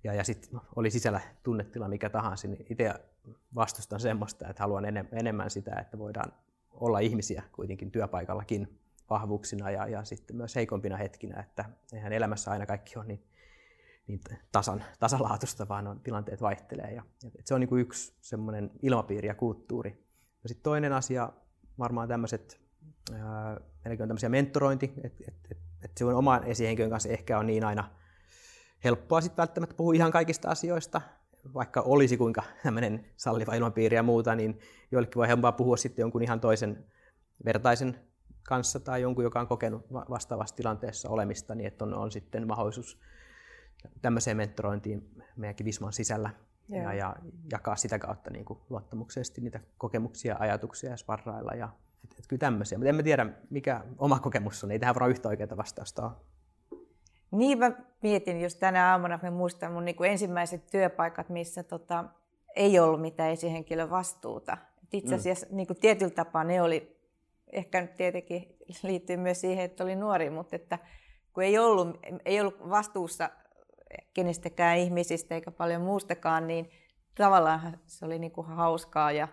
[0.04, 2.94] ja, ja sitten oli sisällä tunnetila mikä tahansa, niin itse
[3.54, 6.32] vastustan semmoista, että haluan enemmän sitä, että voidaan
[6.70, 8.78] olla ihmisiä kuitenkin työpaikallakin
[9.10, 13.22] vahvuuksina ja, ja sitten myös heikompina hetkinä, että eihän elämässä aina kaikki on niin
[14.06, 14.20] niin
[14.52, 16.92] tasan, tasalaatusta, vaan on, tilanteet vaihtelee.
[16.92, 17.02] Ja,
[17.44, 20.04] se on niin kuin yksi semmoinen ilmapiiri ja kulttuuri.
[20.42, 21.32] Ja sitten toinen asia,
[21.78, 22.60] varmaan tämmöiset,
[23.84, 27.46] eli on tämmöisiä mentorointi, että et, et, et se on oman esihenkilön kanssa ehkä on
[27.46, 27.90] niin aina
[28.84, 31.00] helppoa sitten välttämättä puhua ihan kaikista asioista,
[31.54, 34.58] vaikka olisi kuinka tämmöinen salliva ilmapiiri ja muuta, niin
[34.90, 36.84] joillekin voi helpompaa puhua sitten jonkun ihan toisen
[37.44, 38.00] vertaisen
[38.46, 42.98] kanssa tai jonkun, joka on kokenut vastaavassa tilanteessa olemista, niin että on, on sitten mahdollisuus
[44.02, 46.30] tämmöiseen mentorointiin meidänkin Visman sisällä
[46.68, 47.16] ja, ja
[47.52, 51.52] jakaa sitä kautta niin kuin luottamuksellisesti niitä kokemuksia, ajatuksia ja sparrailla.
[51.52, 51.68] Ja,
[52.04, 54.70] et, et kyllä tämmöisiä, mutta en mä tiedä, mikä oma kokemus on.
[54.70, 56.12] Ei tähän varmaan yhtä oikeaa vastausta ole.
[57.30, 62.04] Niin mä mietin just tänä aamuna, kun muistan mun niin kuin ensimmäiset työpaikat, missä tota,
[62.56, 64.58] ei ollut mitään esihenkilön vastuuta.
[64.82, 65.18] Et itse mm.
[65.18, 65.56] asiassa mm.
[65.56, 66.95] niin kuin tietyllä tapaa ne oli,
[67.56, 70.78] ehkä nyt tietenkin liittyy myös siihen, että oli nuori, mutta että
[71.32, 73.30] kun ei ollut, ei ollut vastuussa
[74.14, 76.70] kenestäkään ihmisistä eikä paljon muustakaan, niin
[77.14, 79.28] tavallaan se oli niin kuin hauskaa ja,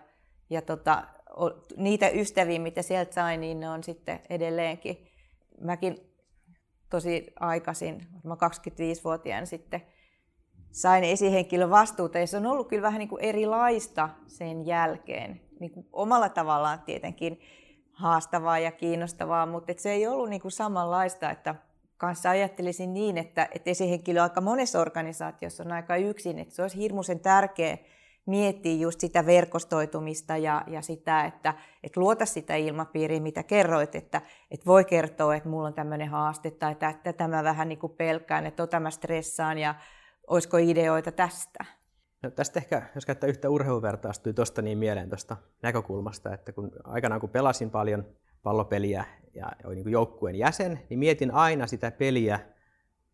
[0.50, 1.04] ja tota,
[1.76, 5.06] niitä ystäviä, mitä sieltä sai, niin ne on sitten edelleenkin.
[5.60, 5.96] Mäkin
[6.90, 9.82] tosi aikaisin, mä 25-vuotiaana sitten
[10.70, 15.40] sain esihenkilön vastuuta ja se on ollut kyllä vähän niin kuin erilaista sen jälkeen.
[15.60, 17.40] Niin kuin omalla tavallaan tietenkin
[17.94, 21.54] haastavaa ja kiinnostavaa, mutta se ei ollut niin kuin samanlaista, että
[21.96, 26.78] kanssa ajattelisin niin, että, että esihenkilö aika monessa organisaatiossa on aika yksin, että se olisi
[26.78, 27.78] hirmuisen tärkeä
[28.26, 34.22] miettiä just sitä verkostoitumista ja, ja sitä, että, että luota sitä ilmapiiriä, mitä kerroit, että,
[34.50, 37.92] että voi kertoa, että mulla on tämmöinen haaste tai että, että tämä vähän niin kuin
[37.92, 39.74] pelkään, että tota mä stressaan ja
[40.26, 41.64] olisiko ideoita tästä?
[42.24, 46.70] No, tästä ehkä, jos käyttää yhtä urheiluvertausta, tuli tuosta niin mieleen tuosta näkökulmasta, että kun
[46.84, 48.06] aikanaan kun pelasin paljon
[48.42, 52.40] pallopeliä ja olin niin joukkueen jäsen, niin mietin aina sitä peliä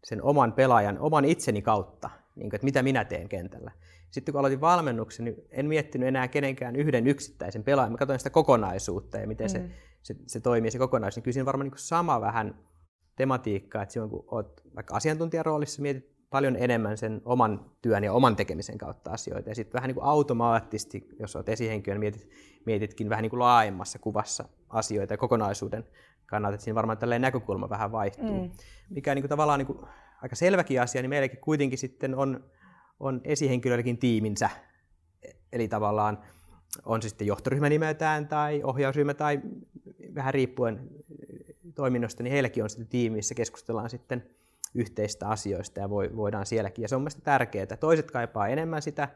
[0.04, 3.70] sen oman pelaajan, oman itseni kautta, niin kuin, että mitä minä teen kentällä.
[4.10, 7.92] Sitten kun aloitin valmennuksen, niin en miettinyt enää kenenkään yhden yksittäisen pelaajan.
[7.92, 9.50] Mä katsoin sitä kokonaisuutta ja miten mm.
[9.50, 9.70] se,
[10.02, 11.16] se, se toimii, se kokonaisuus.
[11.16, 12.58] Niin kyllä siinä varmaan niin sama vähän
[13.16, 18.36] tematiikkaa, että silloin kun olet vaikka asiantuntijaroolissa, mietit paljon enemmän sen oman työn ja oman
[18.36, 19.48] tekemisen kautta asioita.
[19.48, 22.30] Ja sitten vähän niin kuin automaattisesti, jos olet esihenkilö, niin mietit,
[22.66, 25.84] mietitkin vähän niin kuin laajemmassa kuvassa asioita ja kokonaisuuden
[26.26, 28.42] kannalta, että siinä varmaan tällainen näkökulma vähän vaihtuu.
[28.42, 28.50] Mm.
[28.90, 29.78] Mikä niin kuin tavallaan niin kuin
[30.22, 32.44] aika selväkin asia, niin meilläkin kuitenkin sitten on,
[33.00, 34.50] on esihenkilöilläkin tiiminsä.
[35.52, 36.18] Eli tavallaan
[36.84, 39.40] on se sitten johtoryhmä nimeltään tai ohjausryhmä tai
[40.14, 40.90] vähän riippuen
[41.74, 44.30] toiminnosta, niin heilläkin on sitten tiimi, missä keskustellaan sitten
[44.74, 46.82] yhteistä asioista ja voidaan sielläkin.
[46.82, 47.76] Ja se on mielestäni tärkeää.
[47.80, 49.08] Toiset kaipaa enemmän sitä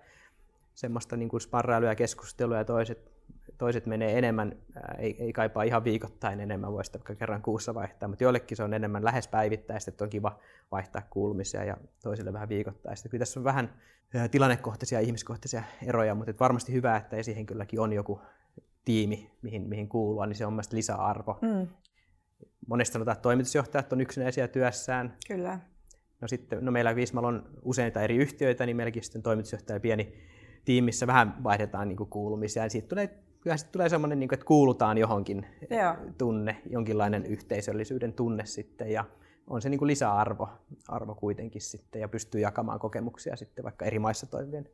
[0.75, 3.13] semmoista niin kuin sparrailuja ja keskustelua ja toiset,
[3.59, 8.09] toiset menee enemmän, ää, ei, ei kaipaa ihan viikoittain enemmän, voi sitä kerran kuussa vaihtaa,
[8.09, 10.39] mutta joillekin se on enemmän lähes päivittäistä, että on kiva
[10.71, 13.09] vaihtaa kuulumisia ja toisille vähän viikoittaista.
[13.09, 13.75] Kyllä tässä on vähän
[14.31, 18.21] tilannekohtaisia ja ihmiskohtaisia eroja, mutta varmasti hyvä, että esihenkilölläkin on joku
[18.85, 21.39] tiimi, mihin, mihin kuulua, niin se on mielestäni lisäarvo.
[21.43, 21.69] Mm
[22.67, 25.17] monesti sanotaan, että toimitusjohtajat on yksinäisiä työssään.
[25.29, 25.59] Kyllä.
[26.21, 30.15] No sitten, no meillä Viismalla on useita eri yhtiöitä, niin meilläkin sitten toimitusjohtaja pieni
[30.65, 32.63] tiimissä vähän vaihdetaan niin kuulumisia.
[32.63, 33.07] Ja siitä tulee,
[33.41, 35.97] kyllä sitten tulee semmoinen, niin kuin, että kuulutaan johonkin Joo.
[36.19, 38.91] tunne, jonkinlainen yhteisöllisyyden tunne sitten.
[38.91, 39.05] Ja
[39.47, 40.49] on se niin kuin lisäarvo
[40.89, 44.69] arvo kuitenkin sitten ja pystyy jakamaan kokemuksia sitten vaikka eri maissa toimivien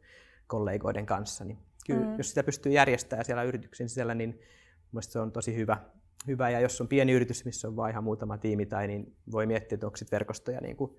[0.47, 1.45] kollegoiden kanssa.
[1.45, 2.17] Niin kyllä, mm.
[2.17, 4.41] jos sitä pystyy järjestämään siellä yrityksen sisällä, niin
[4.93, 5.77] mielestäni se on tosi hyvä,
[6.27, 6.51] hyvä.
[6.51, 9.77] Ja jos on pieni yritys, missä on vain ihan muutama tiimi, tai niin voi miettiä,
[9.77, 10.97] että onko verkostoja niin kuin,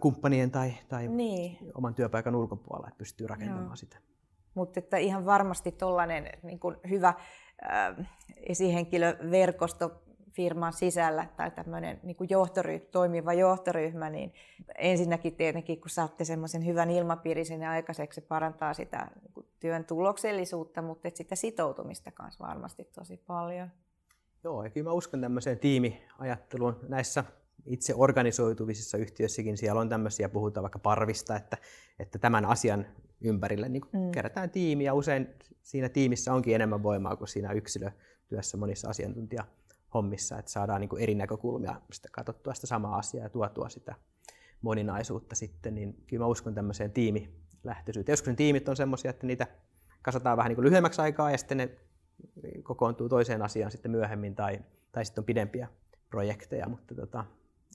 [0.00, 1.58] kumppanien tai, tai niin.
[1.74, 3.76] oman työpaikan ulkopuolella, että pystyy rakentamaan Joo.
[3.76, 3.98] sitä.
[4.54, 12.86] Mutta että ihan varmasti tuollainen niin hyvä äh, esihenkilöverkosto firman sisällä tai tämmöinen niin johtoryhmä,
[12.90, 14.34] toimiva johtoryhmä, niin
[14.78, 20.82] ensinnäkin tietenkin, kun saatte semmoisen hyvän ilmapiirin sinne aikaiseksi, se parantaa sitä niin työn tuloksellisuutta,
[20.82, 23.68] mutta et sitä sitoutumista kanssa varmasti tosi paljon.
[24.44, 27.24] Joo, ja kyllä mä uskon tämmöiseen tiimiajatteluun näissä
[27.66, 31.56] itse organisoituvissa yhtiöissäkin siellä on tämmöisiä, puhutaan vaikka parvista, että,
[31.98, 32.86] että tämän asian
[33.20, 34.10] ympärille niin mm.
[34.10, 35.28] kerätään tiimi ja usein
[35.62, 39.44] siinä tiimissä onkin enemmän voimaa kuin siinä yksilötyössä monissa asiantuntija
[39.94, 43.94] hommissa, että saadaan niin kuin eri näkökulmia sitä katsottua sitä samaa asiaa ja tuotua sitä
[44.62, 46.92] moninaisuutta sitten, niin kyllä mä uskon tämmöiseen
[47.60, 48.12] tiimilähtöisyyteen.
[48.12, 49.46] Joskus ne tiimit on semmoisia, että niitä
[50.02, 51.70] kasataan vähän niin kuin lyhyemmäksi aikaa ja sitten ne
[52.62, 54.60] kokoontuu toiseen asiaan sitten myöhemmin tai,
[54.92, 55.68] tai sitten on pidempiä
[56.10, 57.24] projekteja, mutta tota,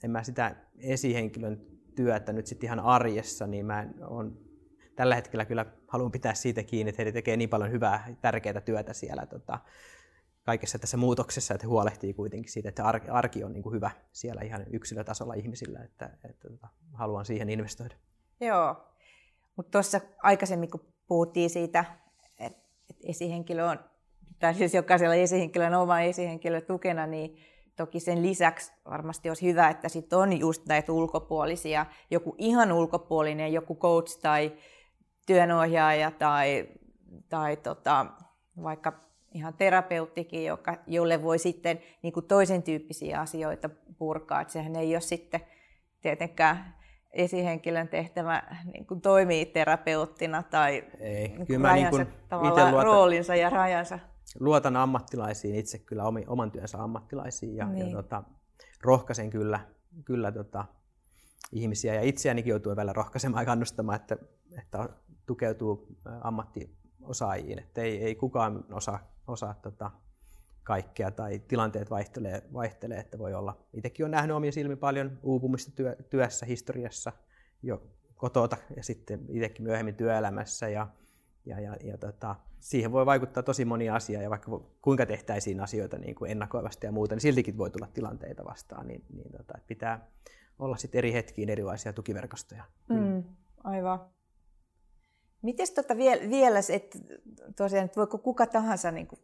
[0.03, 1.61] en mä sitä esihenkilön
[1.95, 4.37] työtä nyt sitten ihan arjessa, niin mä on
[4.95, 8.93] tällä hetkellä kyllä haluan pitää siitä kiinni, että he tekee niin paljon hyvää, tärkeää työtä
[8.93, 9.59] siellä tota,
[10.43, 13.91] kaikessa tässä muutoksessa, että he huolehtii kuitenkin siitä, että arki, arki on niin kuin hyvä
[14.11, 17.95] siellä ihan yksilötasolla ihmisillä, että, että, että tota, haluan siihen investoida.
[18.41, 18.94] Joo,
[19.55, 21.85] mutta tuossa aikaisemmin kun puhuttiin siitä,
[22.39, 22.61] että,
[23.03, 23.79] esihenkilö on,
[24.39, 27.37] tai siis jokaisella esihenkilöllä on oma esihenkilö tukena, niin
[27.75, 33.53] toki sen lisäksi varmasti olisi hyvä, että sit on just näitä ulkopuolisia, joku ihan ulkopuolinen,
[33.53, 34.51] joku coach tai
[35.27, 36.69] työnohjaaja tai,
[37.29, 38.05] tai tota,
[38.63, 38.93] vaikka
[39.33, 44.41] ihan terapeuttikin, joka, jolle voi sitten niin kuin toisen tyyppisiä asioita purkaa.
[44.41, 45.41] Että sehän ei ole sitten
[46.01, 46.75] tietenkään
[47.15, 51.27] esihenkilön tehtävä niin kuin toimii terapeuttina tai ei.
[51.27, 53.99] Niin Kyllä niin kuin tavallaan luotan, roolinsa ja rajansa.
[54.39, 57.89] Luotan ammattilaisiin itse kyllä oman työnsä ammattilaisiin ja, niin.
[57.89, 58.23] ja tota,
[58.83, 59.59] rohkaisen kyllä,
[60.05, 60.65] kyllä tota,
[61.51, 64.17] ihmisiä ja itseänikin joutuu välillä rohkaisemaan ja kannustamaan, että,
[64.59, 64.89] että
[65.25, 65.87] tukeutuu
[66.21, 69.91] ammattiosaajiin, että ei, ei kukaan osaa osaa tota,
[70.65, 73.57] kaikkea tai tilanteet vaihtelee, vaihtelee, että voi olla.
[73.73, 77.11] Itsekin on nähnyt omia silmi paljon uupumista työ, työssä, historiassa
[77.63, 77.81] jo
[78.15, 80.87] kotota ja sitten itsekin myöhemmin työelämässä ja,
[81.45, 85.97] ja, ja, ja tota, siihen voi vaikuttaa tosi moni asia ja vaikka kuinka tehtäisiin asioita
[85.97, 90.07] niin kuin ennakoivasti ja muuta, niin siltikin voi tulla tilanteita vastaan, niin, niin tota, pitää
[90.59, 92.63] olla sitten eri hetkiin erilaisia tukiverkostoja.
[92.89, 93.23] Mm,
[93.63, 93.99] aivan.
[95.45, 96.99] Miten tota vielä, vielä että
[97.55, 99.19] tosiaan, että voiko kuka tahansa niin kuin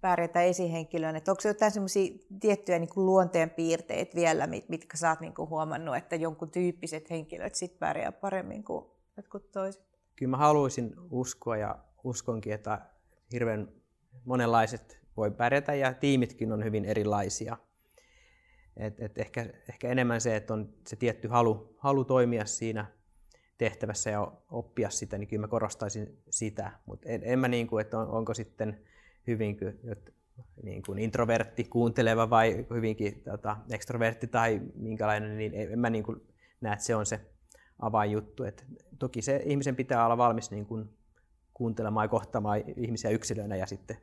[0.00, 5.20] pärjätä esihenkilön, että onko se jotain semmoisia tiettyjä niin luonteen piirteitä vielä, mitkä sä oot
[5.20, 9.82] niin kuin huomannut, että jonkun tyyppiset henkilöt sit pärjää paremmin kuin jotkut toiset?
[10.16, 12.80] Kyllä mä haluaisin uskoa ja uskonkin, että
[13.32, 13.72] hirveän
[14.24, 17.56] monenlaiset voi pärjätä ja tiimitkin on hyvin erilaisia.
[18.76, 22.86] Et, et ehkä, ehkä enemmän se, että on se tietty halu, halu toimia siinä
[23.58, 26.72] tehtävässä ja oppia sitä, niin kyllä mä korostaisin sitä.
[26.86, 28.80] Mutta en, en mä niin kuin, että on, onko sitten
[29.26, 29.80] hyvinkin
[30.62, 36.20] niin kuin introvertti, kuunteleva vai hyvinkin tota, ekstrovertti tai minkälainen, niin en mä niin kuin
[36.60, 37.20] näe, että se on se
[37.78, 38.44] avainjuttu.
[38.44, 38.64] Et
[38.98, 40.88] toki se ihmisen pitää olla valmis niin kuin
[41.54, 43.96] kuuntelemaan ja kohtaamaan ihmisiä yksilöinä ja sitten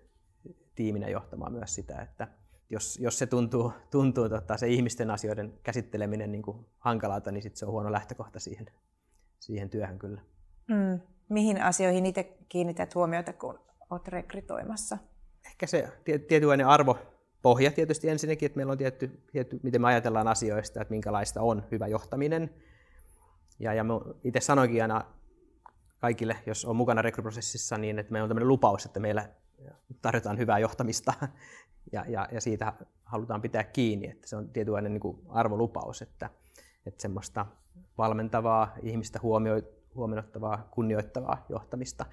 [0.75, 2.27] tiiminä johtamaan myös sitä, että
[2.69, 7.57] jos, jos se tuntuu, tuntuu tota, se ihmisten asioiden käsitteleminen niin kuin hankalalta, niin sitten
[7.57, 8.65] se on huono lähtökohta siihen
[9.43, 10.21] siihen työhön kyllä.
[10.67, 10.99] Mm.
[11.29, 14.97] Mihin asioihin itse kiinnität huomiota, kun olet rekrytoimassa?
[15.45, 15.89] Ehkä se
[16.27, 16.97] tietynlainen arvo
[17.41, 21.63] pohja tietysti ensinnäkin, että meillä on tietty, tietty, miten me ajatellaan asioista, että minkälaista on
[21.71, 22.53] hyvä johtaminen.
[23.59, 23.85] Ja, ja
[24.23, 25.05] itse sanoinkin aina
[25.99, 29.29] kaikille, jos on mukana rekryprosessissa, niin että meillä on tämmöinen lupaus, että meillä
[30.01, 31.13] tarjotaan hyvää johtamista
[31.91, 36.29] ja, ja, ja siitä halutaan pitää kiinni, että se on tietynlainen niin kuin arvolupaus, että,
[36.85, 37.45] että semmoista
[37.97, 39.19] valmentavaa, ihmistä
[39.95, 42.05] huomioittavaa, kunnioittavaa johtamista.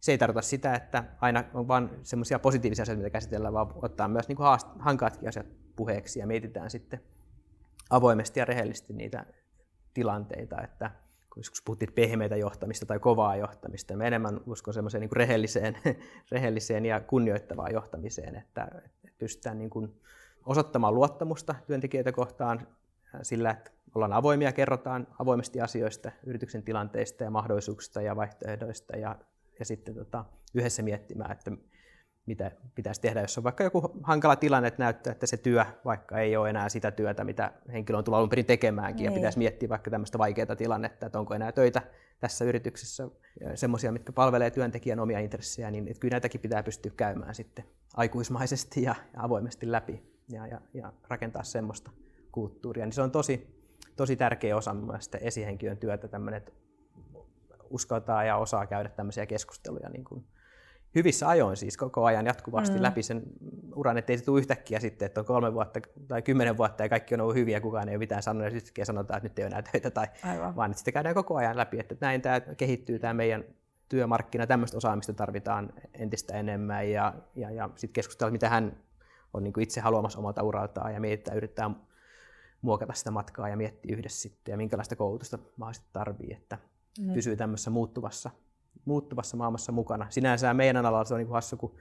[0.00, 4.08] Se ei tarkoita sitä, että aina on vain semmoisia positiivisia asioita, mitä käsitellään, vaan ottaa
[4.08, 4.38] myös niin
[4.78, 7.00] hankaatkin asiat puheeksi ja mietitään sitten
[7.90, 9.26] avoimesti ja rehellisesti niitä
[9.94, 10.90] tilanteita, että
[11.34, 15.76] kun puhuttiin pehmeitä johtamista tai kovaa johtamista, mä enemmän uskon semmoiseen niin rehelliseen,
[16.32, 18.68] rehelliseen ja kunnioittavaan johtamiseen, että
[19.18, 20.00] pystytään niin kuin
[20.46, 22.66] osoittamaan luottamusta työntekijöitä kohtaan
[23.22, 29.16] sillä, että ollaan avoimia, kerrotaan avoimesti asioista, yrityksen tilanteista ja mahdollisuuksista ja vaihtoehdoista ja,
[29.58, 31.50] ja sitten tota, yhdessä miettimään, että
[32.26, 36.18] mitä pitäisi tehdä, jos on vaikka joku hankala tilanne, että näyttää, että se työ vaikka
[36.18, 39.12] ei ole enää sitä työtä, mitä henkilö on tullut alun perin tekemäänkin, niin.
[39.12, 41.82] ja pitäisi miettiä vaikka tämmöistä vaikeaa tilannetta, että onko enää töitä
[42.20, 43.08] tässä yrityksessä,
[43.54, 47.64] semmoisia, mitkä palvelee työntekijän omia intressejä, niin että kyllä näitäkin pitää pystyä käymään sitten
[47.96, 51.90] aikuismaisesti ja, ja avoimesti läpi ja, ja, ja rakentaa semmoista
[52.38, 53.64] kulttuuria, niin se on tosi,
[53.96, 56.52] tosi tärkeä osa mielestäni esihenkilön työtä, tämmöinen, että
[57.70, 60.24] uskaltaa ja osaa käydä tämmöisiä keskusteluja niin kuin
[60.94, 62.82] hyvissä ajoin siis koko ajan jatkuvasti mm.
[62.82, 63.22] läpi sen
[63.74, 67.14] uran, ettei se tule yhtäkkiä sitten, että on kolme vuotta tai kymmenen vuotta ja kaikki
[67.14, 69.50] on ollut hyviä, kukaan ei ole mitään sanonut ja sitten sanotaan, että nyt ei ole
[69.50, 70.56] enää töitä, tai, Aivan.
[70.56, 73.44] vaan että sitten käydään koko ajan läpi, että näin tämä kehittyy tämä meidän
[73.88, 78.76] työmarkkina, tämmöistä osaamista tarvitaan entistä enemmän ja, ja, ja sitten keskustella, mitä hän
[79.34, 81.70] on niin kuin itse haluamassa omalta uraltaan ja mietitään, yrittää
[82.62, 86.58] muokata sitä matkaa ja miettiä yhdessä sitten ja minkälaista koulutusta mahdollisesti tarvii, että
[87.00, 87.12] mm.
[87.12, 88.30] pysyy tämmöisessä muuttuvassa,
[88.84, 90.06] muuttuvassa maailmassa mukana.
[90.10, 91.74] Sinänsä meidän alalla se on niin hassu, kun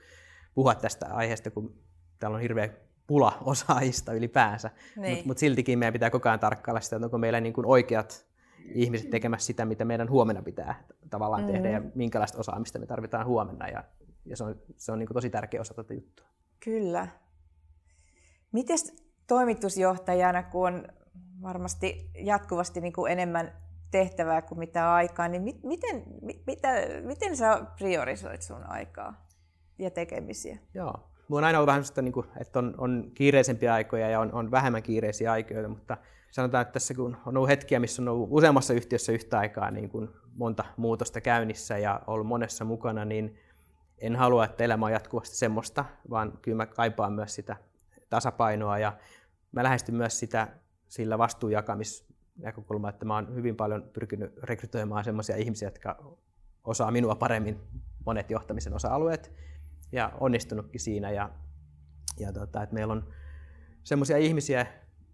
[0.56, 1.76] puhua tästä aiheesta, kun
[2.20, 2.70] täällä on hirveä
[3.08, 5.14] pula osaajista ylipäänsä, niin.
[5.14, 8.28] mutta mut siltikin meidän pitää koko ajan tarkkailla sitä, että onko meillä niin kuin oikeat
[8.74, 11.52] ihmiset tekemässä sitä, mitä meidän huomenna pitää tavallaan mm.
[11.52, 13.84] tehdä ja minkälaista osaamista me tarvitaan huomenna ja,
[14.26, 16.28] ja se on, se on niin kuin tosi tärkeä osa tätä juttua.
[16.60, 17.08] Kyllä.
[18.52, 18.78] Miten
[19.28, 20.88] toimitusjohtajana, kun on
[21.42, 23.52] varmasti jatkuvasti niin kuin enemmän
[23.92, 26.68] tehtävää kuin mitä aikaa, niin mit, miten, mit, mitä,
[27.04, 29.28] miten sä priorisoit sun aikaa
[29.80, 30.58] ja tekemisiä?
[30.74, 30.94] Joo,
[31.28, 34.34] mulla on aina ollut vähän sellaista, niin kuin, että on, on kiireisempiä aikoja ja on,
[34.34, 35.98] on vähemmän kiireisiä aikoja, mutta
[36.32, 39.90] sanotaan, että tässä kun on ollut hetkiä, missä on ollut useammassa yhtiössä yhtä aikaa niin
[39.90, 43.38] kuin monta muutosta käynnissä ja ollut monessa mukana, niin
[43.98, 47.58] en halua, että elämä on jatkuvasti semmoista, vaan kyllä mä kaipaan myös sitä
[48.10, 48.98] tasapainoa ja
[49.52, 50.48] mä lähestyn myös sitä
[50.88, 56.18] sillä vastuunjakamisnäkökulmaa, että mä oon hyvin paljon pyrkinyt rekrytoimaan semmoisia ihmisiä, jotka
[56.64, 57.60] osaa minua paremmin
[58.06, 59.32] monet johtamisen osa-alueet
[59.92, 61.12] ja onnistunutkin siinä.
[61.12, 61.30] Ja,
[62.20, 63.14] ja tota, että meillä on
[63.84, 64.66] semmoisia ihmisiä,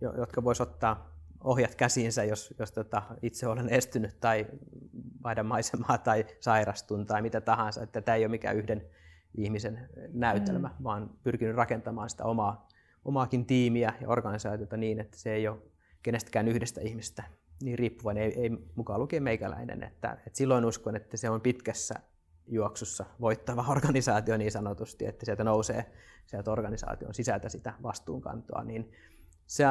[0.02, 4.48] jotka vois ottaa ohjat käsiinsä, jos, jos tota, itse olen estynyt tai
[5.24, 7.84] vaihdan maisemaa tai sairastun tai mitä tahansa.
[7.84, 8.86] Että tämä ei ole mikään yhden
[9.38, 10.84] ihmisen näytelmä, mm.
[10.84, 12.68] vaan pyrkinyt rakentamaan sitä omaa,
[13.06, 15.58] omaakin tiimiä ja organisaatiota niin, että se ei ole
[16.04, 17.24] kenestäkään yhdestä ihmistä
[17.62, 19.84] niin riippuvainen, ei, ei mukaan lukien meikäläinen.
[19.84, 21.96] Että, että silloin uskon, että se on pitkässä
[22.48, 25.86] juoksussa voittava organisaatio niin sanotusti, että sieltä nousee
[26.26, 28.92] sieltä organisaation sisältä sitä vastuunkantoa, niin
[29.48, 29.64] se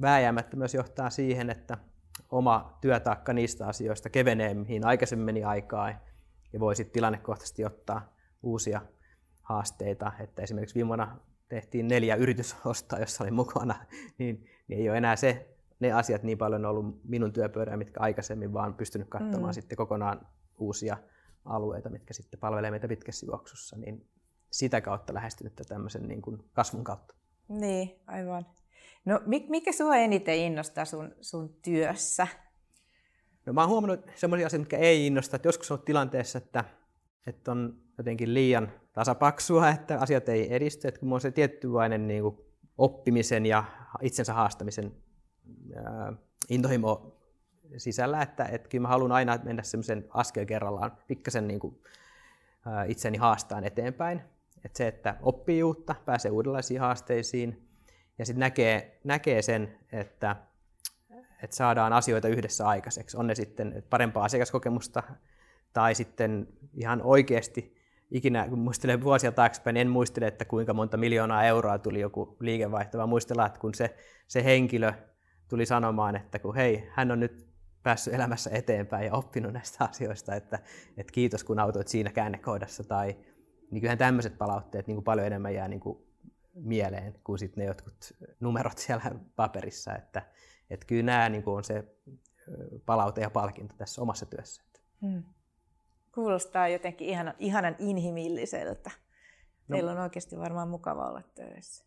[0.00, 1.78] vääjäämättä myös johtaa siihen, että
[2.30, 5.90] oma työtaakka niistä asioista kevenee, mihin aikaisemmin meni aikaa,
[6.52, 8.80] ja voi sitten tilannekohtaisesti ottaa uusia
[9.42, 10.12] haasteita.
[10.20, 11.16] Että esimerkiksi viime vuonna
[11.48, 13.74] tehtiin neljä yritysostoa, jossa oli mukana,
[14.18, 18.52] niin, niin ei ole enää se, ne asiat niin paljon ollut minun työpöydää, mitkä aikaisemmin,
[18.52, 19.54] vaan pystynyt katsomaan mm.
[19.54, 20.26] sitten kokonaan
[20.58, 20.96] uusia
[21.44, 24.06] alueita, mitkä sitten palvelee meitä pitkässä juoksussa, niin
[24.50, 27.14] sitä kautta lähestynyt tämmöisen niin kuin kasvun kautta.
[27.48, 28.46] Niin, aivan.
[29.04, 32.26] No mikä sinua eniten innostaa sun, sun työssä?
[33.46, 35.36] No mä oon huomannut sellaisia asioita, mitkä ei innosta.
[35.36, 36.64] Että joskus on tilanteessa, että,
[37.26, 40.88] että on jotenkin liian tasapaksua, että asiat ei edisty.
[40.88, 42.38] Että kun on se tiettyvainen niin kuin
[42.78, 43.64] oppimisen ja
[44.02, 44.92] itsensä haastamisen
[45.76, 46.12] ää,
[46.48, 47.18] intohimo
[47.76, 51.82] sisällä, että, että kyllä mä haluan aina mennä semmoisen askel kerrallaan, pikkasen niin kuin,
[52.86, 54.22] itseni haastaan eteenpäin.
[54.64, 57.68] Että se, että oppii uutta, pääsee uudenlaisiin haasteisiin,
[58.18, 60.36] ja sitten näkee, näkee sen, että,
[61.42, 63.16] että saadaan asioita yhdessä aikaiseksi.
[63.16, 65.02] On ne sitten parempaa asiakaskokemusta
[65.72, 67.77] tai sitten ihan oikeasti
[68.10, 72.36] ikinä, kun muistelen vuosia taaksepäin, niin en muistele, että kuinka monta miljoonaa euroa tuli joku
[72.40, 74.92] liikevaihto, vaan muistellaan, että kun se, se henkilö
[75.48, 77.48] tuli sanomaan, että kun hei, hän on nyt
[77.82, 80.58] päässyt elämässä eteenpäin ja oppinut näistä asioista, että,
[80.96, 83.16] että kiitos kun autoit siinä käännekohdassa tai
[83.70, 85.98] niin kyllähän tämmöiset palautteet niin kuin paljon enemmän jää niin kuin
[86.54, 89.94] mieleen kuin sitten ne jotkut numerot siellä paperissa.
[89.94, 90.22] Että,
[90.70, 91.84] että kyllä nämä niin on se
[92.86, 94.62] palaute ja palkinto tässä omassa työssä.
[95.00, 95.22] Hmm.
[96.18, 98.90] Kuulostaa jotenkin ihanan, ihanan inhimilliseltä.
[99.68, 101.84] No, Teillä on oikeasti varmaan mukava olla töissä.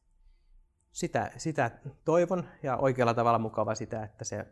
[0.91, 1.71] Sitä, sitä
[2.05, 4.45] toivon ja oikealla tavalla mukava sitä, että se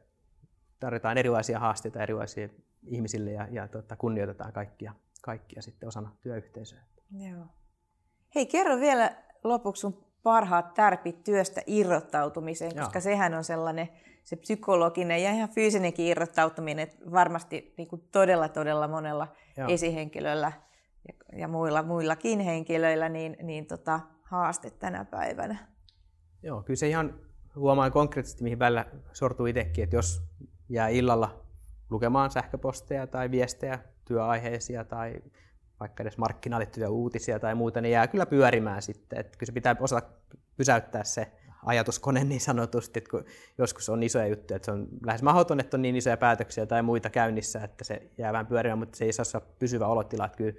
[0.79, 2.49] tarjotaan erilaisia haasteita erilaisille
[2.83, 6.83] ihmisille ja, ja tota, kunnioitetaan kaikkia, kaikkia sitten osana työyhteisöä.
[7.11, 7.45] Joo.
[8.35, 13.01] Hei, kerro vielä lopuksi sun parhaat tärpit työstä irrottautumiseen, koska Joo.
[13.01, 13.89] sehän on sellainen
[14.23, 19.67] se psykologinen ja ihan fyysinenkin irrottautuminen, että varmasti niin kuin todella todella monella Joo.
[19.69, 20.51] esihenkilöllä
[21.07, 25.57] ja, ja muilla, muillakin henkilöillä niin, niin tota, haaste tänä päivänä.
[26.43, 27.13] Joo, kyllä se ihan
[27.55, 30.21] huomaan konkreettisesti, mihin välillä sortuu itsekin, että jos
[30.69, 31.45] jää illalla
[31.89, 35.21] lukemaan sähköposteja tai viestejä työaiheisia tai
[35.79, 39.19] vaikka edes markkinaan liittyviä uutisia tai muuta, niin jää kyllä pyörimään sitten.
[39.19, 40.07] Että kyllä se pitää osata
[40.57, 41.31] pysäyttää se
[41.65, 43.25] ajatuskone niin sanotusti, että kun
[43.57, 46.83] joskus on isoja juttuja, että se on lähes mahdoton, että on niin isoja päätöksiä tai
[46.83, 50.25] muita käynnissä, että se jää vähän pyörimään, mutta se ei saa pysyvä olotila.
[50.25, 50.53] Että kyllä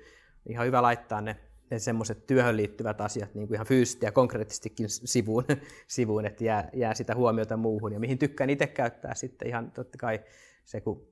[0.49, 1.37] ihan hyvä laittaa ne,
[1.71, 5.45] ne semmoiset työhön liittyvät asiat niin kuin ihan fyysisesti ja konkreettisestikin sivuun,
[5.87, 7.93] sivuun että jää, jää sitä huomiota muuhun.
[7.93, 10.21] Ja mihin tykkään itse käyttää sitten ihan totta kai
[10.65, 11.07] se, kun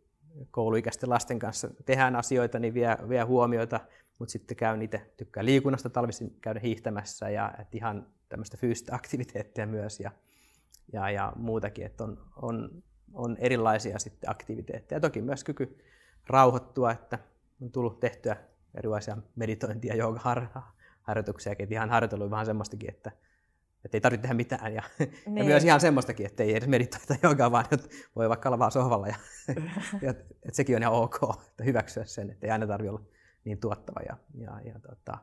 [0.51, 3.81] kouluikäisten lasten kanssa tehdään asioita, niin vie, vie huomiota,
[4.19, 9.67] mutta sitten käyn itse, tykkään liikunnasta talvisin käydä hiihtämässä ja että ihan tämmöistä fyysistä aktiviteettia
[9.67, 10.11] myös ja,
[10.93, 15.01] ja, ja muutakin, että on, on, on erilaisia sitten aktiviteetteja.
[15.01, 15.79] Toki myös kyky
[16.27, 17.19] rauhoittua, että
[17.63, 18.37] on tullut tehtyä
[18.75, 23.13] erilaisia meditointia, joogaharjoituksia, että ihan harjoitellut vähän semmoistakin, että
[23.85, 24.75] että ei tarvitse tehdä mitään.
[24.75, 25.37] Ja, niin.
[25.39, 28.73] ja myös ihan semmoistakin, että ei edes meditoita jogaa, vaan että voi vaikka olla vaan
[28.73, 29.07] sohvalla.
[29.07, 29.15] Ja,
[30.03, 31.19] ja, että sekin on ihan ok,
[31.49, 33.05] että hyväksyä sen, että ei aina tarvitse olla
[33.45, 35.19] niin tuottava ja, ja, ja tota,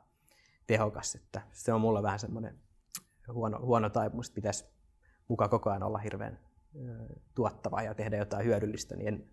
[0.67, 1.15] tehokas.
[1.15, 2.59] Että se on mulla vähän semmoinen
[3.33, 4.65] huono, huono taipumus, että pitäisi
[5.27, 6.39] mukaan koko ajan olla hirveän
[7.35, 9.25] tuottava ja tehdä jotain hyödyllistä, niin en,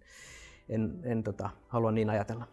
[0.68, 2.49] en, en tota, halua niin ajatella.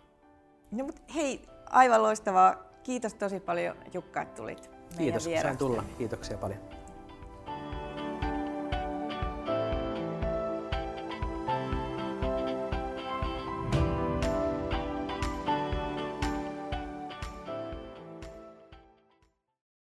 [0.72, 2.70] No, mutta hei, aivan loistavaa.
[2.84, 5.84] Kiitos tosi paljon Jukka, että tulit Kiitos, sain tulla.
[5.98, 6.60] Kiitoksia paljon.